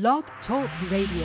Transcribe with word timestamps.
Blog 0.00 0.24
Talk 0.48 0.68
Radio. 0.90 1.24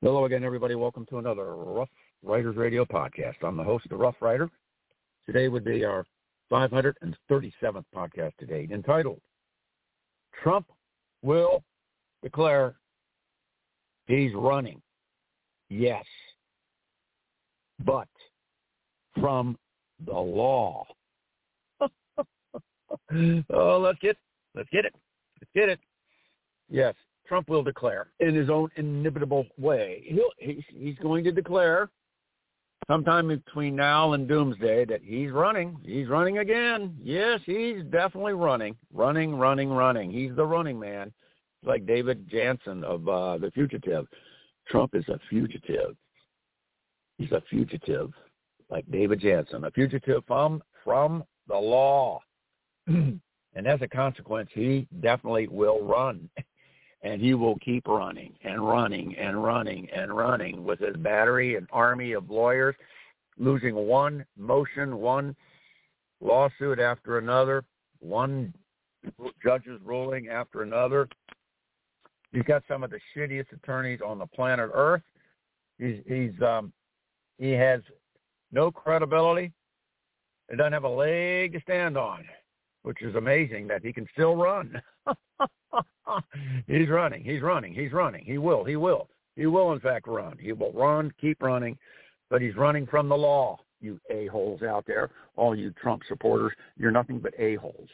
Hello 0.00 0.24
again, 0.24 0.42
everybody. 0.42 0.74
Welcome 0.74 1.04
to 1.10 1.18
another 1.18 1.54
Rough 1.54 1.90
Riders 2.22 2.56
Radio 2.56 2.86
podcast. 2.86 3.34
I'm 3.42 3.58
the 3.58 3.62
host 3.62 3.84
of 3.90 4.00
Rough 4.00 4.16
Rider. 4.22 4.48
Today 5.26 5.48
would 5.48 5.66
be 5.66 5.84
our 5.84 6.06
537th 6.50 7.84
podcast 7.94 8.32
today, 8.38 8.66
entitled 8.72 9.20
Trump 10.42 10.66
Will 11.20 11.62
Declare 12.22 12.76
He's 14.06 14.32
Running. 14.34 14.80
Yes. 15.68 16.06
But 17.84 18.08
from 19.20 19.56
the 20.04 20.12
law. 20.12 20.86
oh, 21.80 23.78
let's 23.78 23.98
get 24.00 24.16
let's 24.54 24.68
get 24.70 24.84
it. 24.84 24.94
Let's 25.40 25.50
get 25.54 25.68
it. 25.68 25.78
Yes, 26.70 26.94
Trump 27.26 27.48
will 27.48 27.62
declare 27.62 28.08
in 28.20 28.34
his 28.34 28.50
own 28.50 28.68
inimitable 28.76 29.46
way. 29.58 30.02
He'll, 30.06 30.30
he's, 30.38 30.64
he's 30.68 30.96
going 30.98 31.24
to 31.24 31.32
declare 31.32 31.88
sometime 32.86 33.28
between 33.28 33.76
now 33.76 34.12
and 34.14 34.26
doomsday 34.26 34.84
that 34.86 35.00
he's 35.02 35.30
running. 35.30 35.76
He's 35.84 36.08
running 36.08 36.38
again. 36.38 36.96
Yes, 37.02 37.40
he's 37.44 37.82
definitely 37.90 38.32
running. 38.32 38.76
Running, 38.92 39.34
running, 39.34 39.70
running. 39.70 40.10
He's 40.10 40.34
the 40.34 40.44
running 40.44 40.78
man. 40.78 41.12
Like 41.64 41.86
David 41.86 42.28
Janssen 42.30 42.84
of 42.84 43.08
uh, 43.08 43.38
The 43.38 43.50
Fugitive. 43.50 44.06
Trump 44.68 44.94
is 44.94 45.04
a 45.08 45.18
fugitive. 45.30 45.96
He's 47.18 47.32
a 47.32 47.42
fugitive, 47.50 48.12
like 48.70 48.90
David 48.90 49.20
Janssen, 49.20 49.64
a 49.64 49.70
fugitive 49.70 50.22
from 50.26 50.62
from 50.84 51.24
the 51.48 51.56
law. 51.56 52.20
and 52.86 53.20
as 53.66 53.80
a 53.82 53.88
consequence, 53.88 54.48
he 54.54 54.86
definitely 55.00 55.48
will 55.48 55.84
run 55.84 56.30
and 57.02 57.20
he 57.20 57.34
will 57.34 57.58
keep 57.58 57.86
running 57.86 58.34
and 58.42 58.66
running 58.66 59.16
and 59.16 59.42
running 59.42 59.88
and 59.90 60.16
running 60.16 60.64
with 60.64 60.78
his 60.80 60.96
battery 60.96 61.56
and 61.56 61.66
army 61.72 62.12
of 62.12 62.30
lawyers, 62.30 62.74
losing 63.36 63.74
one 63.74 64.24
motion, 64.36 64.96
one 64.98 65.34
lawsuit 66.20 66.78
after 66.78 67.18
another, 67.18 67.64
one 68.00 68.52
judge's 69.44 69.80
ruling 69.84 70.28
after 70.28 70.62
another. 70.62 71.08
He's 72.32 72.42
got 72.42 72.62
some 72.68 72.82
of 72.82 72.90
the 72.90 73.00
shittiest 73.16 73.52
attorneys 73.52 74.00
on 74.04 74.18
the 74.18 74.26
planet 74.26 74.70
Earth. 74.72 75.02
He's 75.78 76.00
he's 76.06 76.32
um 76.42 76.72
he 77.38 77.52
has 77.52 77.80
no 78.52 78.70
credibility. 78.70 79.52
He 80.50 80.56
doesn't 80.56 80.72
have 80.72 80.84
a 80.84 80.88
leg 80.88 81.52
to 81.52 81.60
stand 81.60 81.96
on, 81.96 82.24
which 82.82 83.02
is 83.02 83.14
amazing 83.14 83.68
that 83.68 83.84
he 83.84 83.92
can 83.92 84.06
still 84.12 84.36
run. 84.36 84.80
he's 86.66 86.88
running. 86.88 87.22
He's 87.22 87.42
running. 87.42 87.74
He's 87.74 87.92
running. 87.92 88.24
He 88.24 88.38
will. 88.38 88.64
He 88.64 88.76
will. 88.76 89.08
He 89.36 89.46
will, 89.46 89.72
in 89.72 89.80
fact, 89.80 90.08
run. 90.08 90.36
He 90.40 90.52
will 90.52 90.72
run, 90.72 91.12
keep 91.20 91.42
running, 91.42 91.78
but 92.28 92.42
he's 92.42 92.56
running 92.56 92.86
from 92.86 93.08
the 93.08 93.16
law, 93.16 93.58
you 93.80 94.00
a-holes 94.10 94.62
out 94.62 94.84
there, 94.86 95.10
all 95.36 95.54
you 95.54 95.70
Trump 95.80 96.02
supporters. 96.08 96.52
You're 96.76 96.90
nothing 96.90 97.20
but 97.20 97.34
a-holes, 97.38 97.88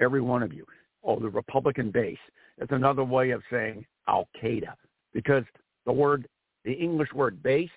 every 0.00 0.22
one 0.22 0.42
of 0.42 0.52
you. 0.52 0.64
Oh, 1.04 1.18
the 1.18 1.28
Republican 1.28 1.90
base. 1.90 2.18
It's 2.58 2.72
another 2.72 3.04
way 3.04 3.30
of 3.30 3.42
saying 3.50 3.84
Al-Qaeda 4.08 4.74
because 5.12 5.44
the 5.86 5.92
word, 5.92 6.26
the 6.64 6.72
English 6.72 7.12
word 7.14 7.42
base, 7.42 7.70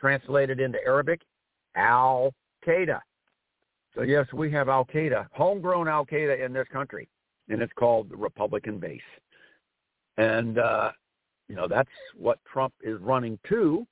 translated 0.00 0.60
into 0.60 0.78
Arabic, 0.84 1.22
Al-Qaeda. 1.76 3.00
So 3.94 4.02
yes, 4.02 4.26
we 4.32 4.50
have 4.52 4.68
Al-Qaeda, 4.68 5.28
homegrown 5.32 5.88
Al-Qaeda 5.88 6.44
in 6.44 6.52
this 6.52 6.66
country 6.72 7.08
and 7.48 7.60
it's 7.62 7.72
called 7.74 8.10
the 8.10 8.16
Republican 8.16 8.78
base. 8.78 9.00
And, 10.16 10.58
uh, 10.58 10.92
you 11.48 11.56
know, 11.56 11.68
that's 11.68 11.90
what 12.16 12.38
Trump 12.50 12.72
is 12.82 12.98
running 13.00 13.38
to. 13.48 13.86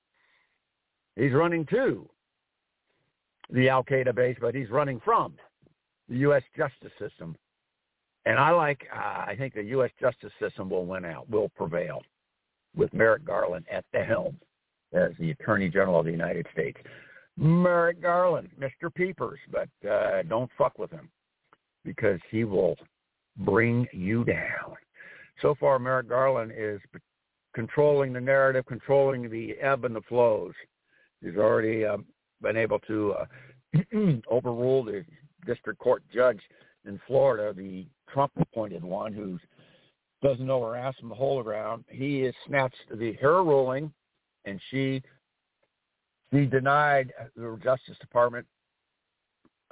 He's 1.17 1.33
running 1.33 1.67
to 1.67 2.09
the 3.51 3.69
Al-Qaeda 3.69 4.15
base, 4.15 4.37
but 4.41 4.55
he's 4.55 4.71
running 4.71 5.01
from 5.05 5.35
the 6.09 6.17
U.S. 6.19 6.43
justice 6.57 6.93
system. 6.99 7.37
And 8.25 8.39
I 8.39 8.51
like, 8.51 8.87
uh, 8.95 9.25
I 9.27 9.35
think 9.37 9.55
the 9.55 9.65
U.S. 9.65 9.91
justice 10.01 10.33
system 10.41 10.71
will 10.71 10.87
win 10.87 11.05
out, 11.05 11.29
will 11.29 11.51
prevail 11.51 12.03
with 12.75 12.95
Merrick 12.95 13.25
Garland 13.25 13.67
at 13.71 13.85
the 13.93 14.03
helm 14.03 14.39
as 14.93 15.13
the 15.19 15.31
Attorney 15.31 15.69
General 15.69 16.01
of 16.01 16.07
the 16.07 16.13
United 16.13 16.47
States. 16.53 16.79
Merrick 17.37 18.03
Garland, 18.03 18.51
Mr. 18.61 18.93
Peepers, 18.95 19.39
but 19.51 19.69
uh, 19.89 20.23
don't 20.29 20.51
fuck 20.59 20.79
with 20.79 20.91
him 20.91 21.09
because 21.85 22.21
he 22.31 22.45
will 22.45 22.77
bring 23.39 23.87
you 23.93 24.25
down. 24.25 24.75
So 25.41 25.55
far, 25.59 25.79
Merrick 25.79 26.09
Garland 26.09 26.53
is 26.57 26.81
controlling 27.55 28.13
the 28.13 28.21
narrative, 28.21 28.67
controlling 28.67 29.31
the 29.31 29.55
ebb 29.61 29.85
and 29.85 29.97
the 29.97 30.03
flows. 30.03 30.53
He's 31.23 31.37
already 31.37 31.85
um, 31.85 32.05
been 32.41 32.57
able 32.57 32.79
to 32.81 33.15
uh, 33.15 33.27
overrule 34.31 34.85
the 34.85 35.05
district 35.47 35.79
court 35.79 36.03
judge 36.13 36.41
in 36.87 37.01
Florida, 37.07 37.53
the 37.57 37.87
Trump-appointed 38.13 38.85
one 38.85 39.13
who 39.13 39.39
doesn't 40.23 40.47
know 40.47 40.63
her 40.63 40.77
ass 40.77 40.95
from 41.01 41.09
the 41.09 41.15
hole 41.15 41.41
around. 41.41 41.85
He 41.89 42.21
has 42.21 42.35
snatched 42.47 42.77
the 42.95 43.15
her 43.15 43.43
ruling, 43.43 43.93
and 44.45 44.61
she 44.71 45.03
she 46.33 46.47
denied 46.47 47.13
the 47.37 47.59
Justice 47.63 47.97
Department 48.01 48.47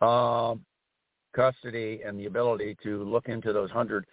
um, 0.01 0.65
custody 1.35 2.01
and 2.05 2.19
the 2.19 2.27
ability 2.27 2.77
to 2.83 3.03
look 3.05 3.29
into 3.29 3.53
those 3.53 3.71
hundred 3.71 4.07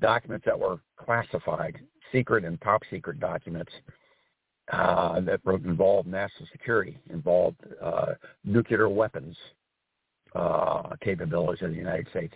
documents 0.00 0.44
that 0.44 0.58
were 0.58 0.80
classified, 0.96 1.78
secret 2.12 2.44
and 2.44 2.60
top 2.60 2.82
secret 2.90 3.20
documents 3.20 3.72
uh, 4.72 5.20
that 5.20 5.40
involved 5.64 6.08
national 6.08 6.46
security, 6.52 6.98
involved 7.10 7.56
uh, 7.82 8.14
nuclear 8.44 8.88
weapons 8.88 9.36
uh, 10.34 10.94
capabilities 11.02 11.62
of 11.62 11.70
the 11.70 11.76
United 11.76 12.06
States. 12.10 12.34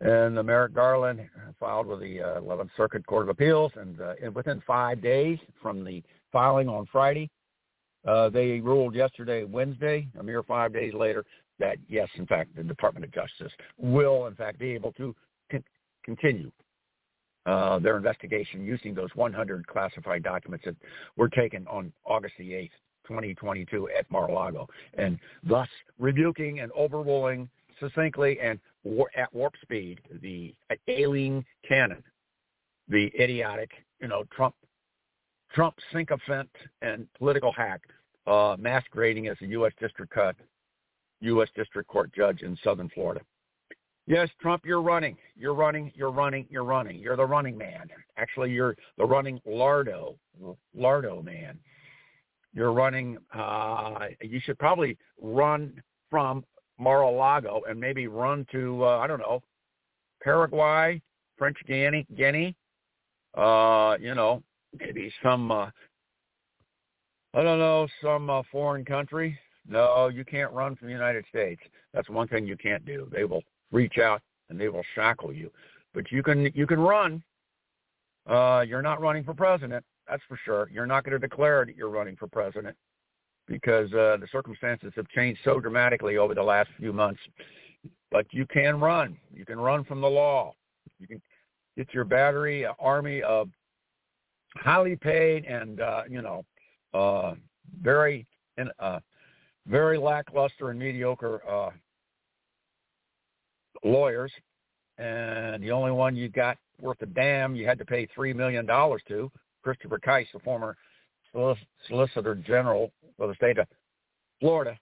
And 0.00 0.34
Merrick 0.46 0.74
Garland 0.74 1.28
filed 1.58 1.86
with 1.86 2.00
the 2.00 2.22
uh, 2.22 2.40
11th 2.40 2.70
Circuit 2.76 3.06
Court 3.06 3.24
of 3.24 3.28
Appeals, 3.28 3.72
and, 3.76 4.00
uh, 4.00 4.14
within 4.34 4.62
five 4.66 5.02
days 5.02 5.38
from 5.60 5.84
the 5.84 6.02
filing 6.32 6.68
on 6.68 6.86
Friday, 6.90 7.28
uh, 8.06 8.30
they 8.30 8.60
ruled 8.60 8.94
yesterday, 8.94 9.44
Wednesday, 9.44 10.08
a 10.18 10.22
mere 10.22 10.42
five 10.42 10.72
days 10.72 10.94
later, 10.94 11.24
that 11.58 11.76
yes, 11.88 12.08
in 12.16 12.26
fact, 12.26 12.56
the 12.56 12.62
Department 12.62 13.04
of 13.04 13.12
Justice 13.12 13.52
will, 13.76 14.26
in 14.26 14.34
fact, 14.34 14.58
be 14.58 14.70
able 14.72 14.92
to 14.92 15.14
con- 15.50 15.64
continue 16.02 16.50
uh, 17.44 17.78
their 17.78 17.98
investigation 17.98 18.64
using 18.64 18.94
those 18.94 19.10
100 19.14 19.66
classified 19.66 20.22
documents 20.22 20.64
that 20.64 20.76
were 21.16 21.28
taken 21.28 21.66
on 21.68 21.92
August 22.06 22.34
the 22.38 22.52
8th, 22.52 22.70
2022 23.06 23.88
at 23.98 24.10
Mar-a-Lago, 24.10 24.66
and 24.94 25.18
thus 25.42 25.68
rebuking 25.98 26.60
and 26.60 26.72
overruling 26.72 27.50
succinctly 27.80 28.38
and 28.40 28.58
war- 28.84 29.10
at 29.16 29.32
warp 29.34 29.54
speed 29.62 30.00
the 30.22 30.54
Aileen 30.88 31.44
Cannon, 31.66 32.02
the 32.88 33.12
idiotic, 33.18 33.70
you 34.00 34.08
know, 34.08 34.24
Trump, 34.34 34.54
Trump 35.52 35.76
sycophant 35.92 36.50
and 36.82 37.06
political 37.18 37.52
hack 37.52 37.80
uh, 38.26 38.56
masquerading 38.58 39.28
as 39.28 39.36
a 39.42 39.46
U.S. 39.46 39.72
district 39.80 40.12
cut 40.12 40.36
U.S. 41.20 41.48
District 41.54 41.88
Court 41.88 42.10
judge 42.14 42.42
in 42.42 42.56
Southern 42.64 42.88
Florida. 42.90 43.20
Yes, 44.06 44.28
Trump, 44.40 44.62
you're 44.64 44.82
running. 44.82 45.16
You're 45.36 45.54
running. 45.54 45.92
You're 45.94 46.10
running. 46.10 46.46
You're 46.50 46.64
running. 46.64 46.98
You're 46.98 47.16
the 47.16 47.26
running 47.26 47.56
man. 47.56 47.88
Actually, 48.16 48.50
you're 48.50 48.76
the 48.96 49.04
running 49.04 49.40
lardo, 49.46 50.16
lardo 50.76 51.22
man. 51.22 51.58
You're 52.52 52.72
running. 52.72 53.18
Uh, 53.32 54.06
you 54.20 54.40
should 54.40 54.58
probably 54.58 54.96
run 55.20 55.80
from 56.10 56.44
Mar-a-Lago 56.80 57.62
and 57.68 57.78
maybe 57.78 58.06
run 58.06 58.46
to 58.52 58.84
uh, 58.84 58.98
I 58.98 59.06
don't 59.06 59.20
know, 59.20 59.42
Paraguay, 60.22 61.00
French 61.38 61.58
Guiana, 61.66 62.02
Guinea. 62.16 62.56
Uh, 63.36 63.96
you 64.00 64.14
know, 64.14 64.42
maybe 64.78 65.12
some. 65.22 65.50
Uh, 65.50 65.70
I 67.32 67.44
don't 67.44 67.60
know, 67.60 67.86
some 68.02 68.28
uh, 68.28 68.42
foreign 68.50 68.84
country 68.84 69.38
no, 69.70 70.08
you 70.08 70.24
can't 70.24 70.52
run 70.52 70.76
from 70.76 70.88
the 70.88 70.92
United 70.92 71.24
States. 71.28 71.62
That's 71.94 72.08
one 72.08 72.28
thing 72.28 72.46
you 72.46 72.56
can't 72.56 72.84
do. 72.84 73.08
They 73.12 73.24
will 73.24 73.42
reach 73.70 73.98
out 73.98 74.20
and 74.48 74.60
they 74.60 74.68
will 74.68 74.84
shackle 74.94 75.32
you. 75.32 75.50
But 75.94 76.10
you 76.10 76.22
can 76.22 76.50
you 76.54 76.66
can 76.66 76.80
run. 76.80 77.22
Uh, 78.28 78.64
you're 78.66 78.82
not 78.82 79.00
running 79.00 79.24
for 79.24 79.34
president. 79.34 79.84
That's 80.08 80.22
for 80.28 80.38
sure. 80.44 80.68
You're 80.72 80.86
not 80.86 81.04
going 81.04 81.12
to 81.12 81.18
declare 81.18 81.64
that 81.64 81.76
you're 81.76 81.88
running 81.88 82.16
for 82.16 82.26
president 82.26 82.76
because 83.50 83.92
uh, 83.92 84.16
the 84.20 84.28
circumstances 84.30 84.92
have 84.94 85.08
changed 85.08 85.40
so 85.44 85.58
dramatically 85.58 86.16
over 86.16 86.34
the 86.34 86.42
last 86.42 86.70
few 86.78 86.92
months. 86.92 87.20
But 88.10 88.26
you 88.30 88.46
can 88.46 88.80
run. 88.80 89.18
You 89.34 89.44
can 89.44 89.58
run 89.58 89.84
from 89.84 90.00
the 90.00 90.08
law. 90.08 90.54
You 91.00 91.08
can 91.08 91.20
get 91.76 91.92
your 91.92 92.04
battery 92.04 92.64
army 92.78 93.22
of 93.22 93.48
highly 94.56 94.96
paid 94.96 95.44
and 95.44 95.80
uh, 95.80 96.02
you 96.08 96.22
know 96.22 96.44
uh, 96.94 97.34
very 97.82 98.26
uh, 98.78 99.00
very 99.66 99.98
lackluster 99.98 100.70
and 100.70 100.78
mediocre 100.78 101.42
uh, 101.48 101.70
lawyers, 103.84 104.32
and 104.98 105.62
the 105.62 105.70
only 105.70 105.92
one 105.92 106.14
you 106.16 106.28
got 106.28 106.56
worth 106.80 107.00
a 107.02 107.06
damn 107.06 107.54
you 107.54 107.66
had 107.66 107.78
to 107.78 107.84
pay 107.84 108.06
three 108.14 108.32
million 108.32 108.64
dollars 108.64 109.02
to 109.08 109.30
Christopher 109.62 109.98
Kise, 109.98 110.26
the 110.32 110.40
former 110.40 110.76
Solicitor 111.86 112.34
General 112.34 112.90
for 113.16 113.26
the 113.26 113.34
state 113.34 113.58
of 113.58 113.66
Florida, 114.40 114.78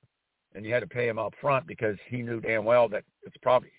and 0.55 0.65
you 0.65 0.73
had 0.73 0.81
to 0.81 0.87
pay 0.87 1.09
him 1.09 1.19
up 1.19 1.35
front 1.41 1.67
because 1.67 1.97
he 2.09 2.23
knew 2.23 2.41
damn 2.41 2.65
well 2.65 2.89
that 2.89 3.05
it's 3.25 3.37
probably 3.43 3.71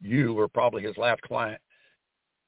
you 0.00 0.34
were 0.34 0.48
probably 0.48 0.82
his 0.82 0.96
last 0.96 1.22
client 1.22 1.60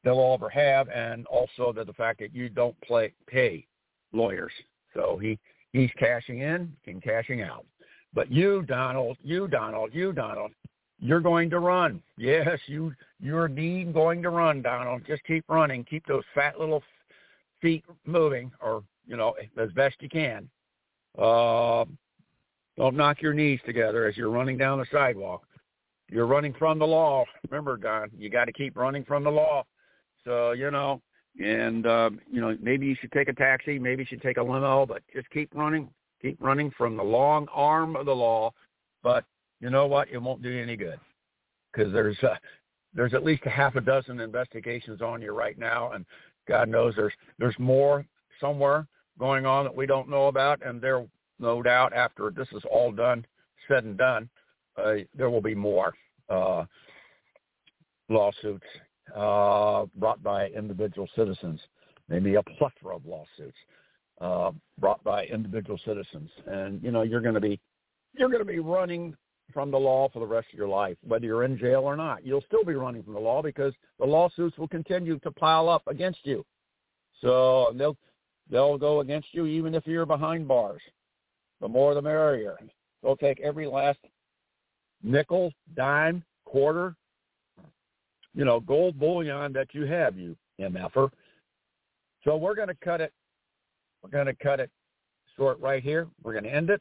they'll 0.04 0.34
ever 0.34 0.50
have, 0.50 0.88
and 0.88 1.26
also 1.26 1.72
that 1.72 1.86
the 1.86 1.92
fact 1.94 2.20
that 2.20 2.34
you 2.34 2.48
don't 2.48 2.78
play 2.82 3.12
pay 3.26 3.66
lawyers. 4.12 4.52
So 4.92 5.18
he 5.20 5.38
he's 5.72 5.90
cashing 5.98 6.40
in 6.40 6.72
and 6.86 7.02
cashing 7.02 7.42
out. 7.42 7.64
But 8.12 8.30
you, 8.30 8.62
Donald, 8.62 9.16
you, 9.22 9.48
Donald, 9.48 9.90
you, 9.92 10.12
Donald, 10.12 10.52
you're 11.00 11.20
going 11.20 11.50
to 11.50 11.58
run. 11.58 12.00
Yes, 12.16 12.60
you 12.66 12.94
you're 13.20 13.46
indeed 13.46 13.92
going 13.92 14.22
to 14.22 14.30
run, 14.30 14.62
Donald. 14.62 15.02
Just 15.06 15.24
keep 15.24 15.44
running. 15.48 15.84
Keep 15.84 16.06
those 16.06 16.24
fat 16.34 16.60
little 16.60 16.82
feet 17.60 17.84
moving, 18.06 18.52
or 18.60 18.84
you 19.06 19.16
know, 19.16 19.34
as 19.58 19.72
best 19.72 19.96
you 20.00 20.08
can. 20.08 20.48
Uh, 21.18 21.84
don't 22.76 22.96
knock 22.96 23.22
your 23.22 23.34
knees 23.34 23.60
together 23.64 24.06
as 24.06 24.16
you're 24.16 24.30
running 24.30 24.58
down 24.58 24.78
the 24.78 24.86
sidewalk. 24.92 25.44
You're 26.10 26.26
running 26.26 26.54
from 26.54 26.78
the 26.78 26.86
law. 26.86 27.24
Remember, 27.50 27.76
Don, 27.76 28.10
you 28.16 28.28
got 28.30 28.44
to 28.46 28.52
keep 28.52 28.76
running 28.76 29.04
from 29.04 29.24
the 29.24 29.30
law. 29.30 29.64
So 30.24 30.52
you 30.52 30.70
know, 30.70 31.00
and 31.42 31.86
uh, 31.86 32.10
you 32.30 32.40
know, 32.40 32.56
maybe 32.60 32.86
you 32.86 32.96
should 33.00 33.12
take 33.12 33.28
a 33.28 33.32
taxi, 33.32 33.78
maybe 33.78 34.02
you 34.02 34.06
should 34.06 34.22
take 34.22 34.36
a 34.36 34.42
limo, 34.42 34.86
but 34.86 35.02
just 35.12 35.28
keep 35.30 35.50
running, 35.54 35.88
keep 36.20 36.36
running 36.40 36.70
from 36.76 36.96
the 36.96 37.02
long 37.02 37.46
arm 37.52 37.96
of 37.96 38.06
the 38.06 38.14
law. 38.14 38.52
But 39.02 39.24
you 39.60 39.70
know 39.70 39.86
what? 39.86 40.08
It 40.10 40.18
won't 40.18 40.42
do 40.42 40.50
you 40.50 40.62
any 40.62 40.76
good 40.76 40.98
because 41.72 41.92
there's 41.92 42.18
uh, 42.22 42.36
there's 42.94 43.14
at 43.14 43.24
least 43.24 43.42
a 43.46 43.50
half 43.50 43.76
a 43.76 43.80
dozen 43.80 44.20
investigations 44.20 45.02
on 45.02 45.22
you 45.22 45.32
right 45.32 45.58
now, 45.58 45.92
and 45.92 46.04
God 46.46 46.68
knows 46.68 46.94
there's 46.96 47.14
there's 47.38 47.58
more 47.58 48.04
somewhere 48.40 48.86
going 49.18 49.46
on 49.46 49.64
that 49.64 49.74
we 49.74 49.86
don't 49.86 50.08
know 50.08 50.26
about, 50.26 50.64
and 50.66 50.80
there 50.80 51.04
no 51.38 51.62
doubt 51.62 51.92
after 51.92 52.30
this 52.30 52.48
is 52.52 52.62
all 52.70 52.92
done, 52.92 53.26
said 53.68 53.84
and 53.84 53.98
done, 53.98 54.28
uh, 54.76 54.94
there 55.16 55.30
will 55.30 55.40
be 55.40 55.54
more 55.54 55.92
uh, 56.28 56.64
lawsuits 58.08 58.66
uh, 59.14 59.84
brought 59.96 60.22
by 60.22 60.48
individual 60.48 61.08
citizens, 61.16 61.60
maybe 62.08 62.34
a 62.34 62.42
plethora 62.42 62.96
of 62.96 63.04
lawsuits 63.06 63.56
uh, 64.20 64.50
brought 64.78 65.02
by 65.04 65.24
individual 65.26 65.78
citizens, 65.84 66.30
and 66.46 66.82
you 66.82 66.90
know 66.90 67.02
you're 67.02 67.20
going 67.20 67.34
to 67.34 67.40
be 67.40 67.60
you're 68.16 68.28
going 68.28 68.40
to 68.40 68.44
be 68.44 68.60
running 68.60 69.16
from 69.52 69.70
the 69.70 69.76
law 69.76 70.08
for 70.12 70.20
the 70.20 70.26
rest 70.26 70.48
of 70.52 70.58
your 70.58 70.68
life, 70.68 70.96
whether 71.06 71.26
you're 71.26 71.44
in 71.44 71.58
jail 71.58 71.82
or 71.82 71.96
not. 71.96 72.24
You'll 72.24 72.44
still 72.46 72.64
be 72.64 72.74
running 72.74 73.02
from 73.02 73.14
the 73.14 73.20
law 73.20 73.42
because 73.42 73.74
the 73.98 74.06
lawsuits 74.06 74.56
will 74.56 74.68
continue 74.68 75.18
to 75.18 75.30
pile 75.30 75.68
up 75.68 75.82
against 75.86 76.20
you. 76.24 76.44
So 77.20 77.72
they'll 77.76 77.96
they'll 78.50 78.78
go 78.78 79.00
against 79.00 79.28
you 79.32 79.46
even 79.46 79.74
if 79.74 79.86
you're 79.86 80.06
behind 80.06 80.46
bars. 80.48 80.82
The 81.60 81.68
more 81.68 81.94
the 81.94 82.02
merrier. 82.02 82.58
They'll 83.02 83.16
take 83.16 83.40
every 83.40 83.66
last 83.66 83.98
nickel, 85.02 85.52
dime, 85.76 86.24
quarter, 86.44 86.94
you 88.34 88.44
know, 88.44 88.60
gold 88.60 88.98
bullion 88.98 89.52
that 89.52 89.68
you 89.72 89.86
have, 89.86 90.18
you 90.18 90.36
MFer. 90.60 91.10
So 92.24 92.36
we're 92.36 92.54
going 92.54 92.68
to 92.68 92.76
cut 92.82 93.00
it. 93.00 93.12
We're 94.02 94.10
going 94.10 94.26
to 94.26 94.34
cut 94.34 94.60
it 94.60 94.70
short 95.36 95.60
right 95.60 95.82
here. 95.82 96.08
We're 96.22 96.32
going 96.32 96.44
to 96.44 96.54
end 96.54 96.70
it. 96.70 96.80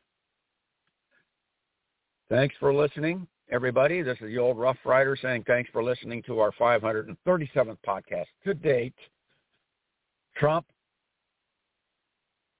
Thanks 2.30 2.56
for 2.60 2.74
listening, 2.74 3.27
everybody. 3.51 4.01
This 4.01 4.18
is 4.21 4.27
the 4.27 4.38
old 4.38 4.57
Rough 4.57 4.77
Rider 4.86 5.18
saying 5.21 5.44
thanks 5.45 5.69
for 5.71 5.83
listening 5.83 6.24
to 6.24 6.39
our 6.39 6.51
537th 6.54 7.77
podcast 7.86 8.25
to 8.45 8.54
date. 8.54 8.95
Trump 10.36 10.65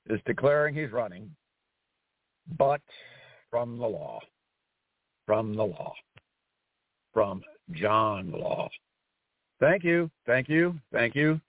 is 0.10 0.20
declaring 0.26 0.76
he's 0.76 0.92
running, 0.92 1.30
but 2.58 2.82
from 3.50 3.78
the 3.78 3.86
law, 3.86 4.20
from 5.26 5.56
the 5.56 5.64
law, 5.64 5.94
from 7.14 7.42
John 7.72 8.32
Law. 8.32 8.70
Thank 9.60 9.84
you. 9.84 10.10
Thank 10.26 10.50
you. 10.50 10.78
Thank 10.92 11.16
you. 11.16 11.40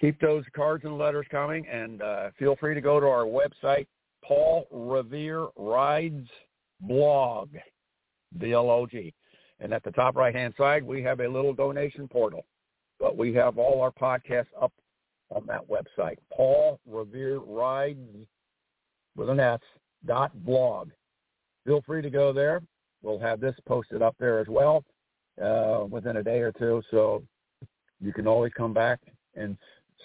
Keep 0.00 0.20
those 0.20 0.44
cards 0.54 0.84
and 0.84 0.98
letters 0.98 1.26
coming, 1.30 1.66
and 1.68 2.02
uh, 2.02 2.30
feel 2.38 2.56
free 2.56 2.74
to 2.74 2.80
go 2.80 3.00
to 3.00 3.06
our 3.06 3.24
website, 3.24 3.86
Paul 4.24 4.66
Revere 4.70 5.46
Rides 5.56 6.28
Blog, 6.80 7.48
B-L-O-G. 8.38 9.14
And 9.60 9.72
at 9.72 9.82
the 9.84 9.92
top 9.92 10.16
right-hand 10.16 10.52
side, 10.58 10.82
we 10.82 11.02
have 11.02 11.20
a 11.20 11.28
little 11.28 11.54
donation 11.54 12.08
portal. 12.08 12.44
But 13.00 13.16
we 13.16 13.32
have 13.34 13.58
all 13.58 13.80
our 13.80 13.92
podcasts 13.92 14.46
up 14.60 14.72
on 15.30 15.46
that 15.46 15.68
website, 15.68 16.16
Paul 16.32 16.78
Revere 16.86 17.38
Rides 17.38 18.26
with 19.16 19.28
an 19.28 19.40
S 19.40 19.60
dot 20.04 20.32
blog. 20.44 20.90
Feel 21.64 21.82
free 21.86 22.02
to 22.02 22.10
go 22.10 22.32
there. 22.32 22.62
We'll 23.02 23.18
have 23.18 23.40
this 23.40 23.54
posted 23.66 24.02
up 24.02 24.14
there 24.18 24.38
as 24.38 24.46
well 24.48 24.84
uh, 25.42 25.84
within 25.88 26.18
a 26.18 26.22
day 26.22 26.40
or 26.40 26.52
two. 26.52 26.82
So 26.90 27.22
you 28.00 28.12
can 28.12 28.26
always 28.26 28.52
come 28.56 28.72
back 28.72 29.00
and 29.34 29.56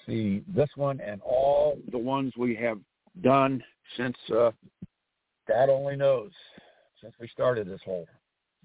see 0.06 0.44
this 0.48 0.70
one 0.76 1.00
and 1.02 1.22
all 1.22 1.78
the 1.92 1.98
ones 1.98 2.34
we 2.38 2.56
have 2.56 2.80
done 3.22 3.64
since 3.98 4.16
uh, 4.36 4.52
God 5.48 5.70
only 5.70 5.96
knows, 5.96 6.32
since 7.02 7.14
we 7.20 7.28
started 7.28 7.68
this 7.68 7.82
whole 7.86 8.08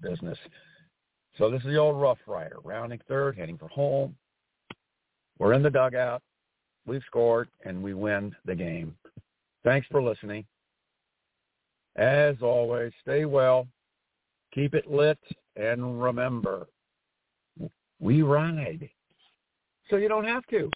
business. 0.01 0.37
So 1.37 1.51
this 1.51 1.61
is 1.61 1.67
the 1.67 1.77
old 1.77 2.01
Rough 2.01 2.17
Rider, 2.25 2.57
rounding 2.63 2.99
third, 3.07 3.37
heading 3.37 3.57
for 3.57 3.67
home. 3.67 4.15
We're 5.37 5.53
in 5.53 5.61
the 5.61 5.69
dugout. 5.69 6.23
We've 6.87 7.03
scored, 7.05 7.49
and 7.65 7.83
we 7.83 7.93
win 7.93 8.35
the 8.45 8.55
game. 8.55 8.95
Thanks 9.63 9.87
for 9.91 10.01
listening. 10.01 10.45
As 11.97 12.35
always, 12.41 12.93
stay 13.01 13.25
well, 13.25 13.67
keep 14.53 14.73
it 14.73 14.89
lit, 14.89 15.19
and 15.55 16.01
remember, 16.01 16.67
we 17.99 18.21
ride. 18.21 18.89
So 19.89 19.97
you 19.97 20.07
don't 20.07 20.25
have 20.25 20.45
to. 20.47 20.69